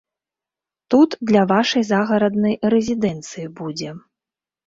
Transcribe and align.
Тут 0.93 1.09
для 1.31 1.43
вашай 1.51 1.83
загараднай 1.91 2.55
рэзідэнцыі 2.75 3.45
будзе. 3.59 3.89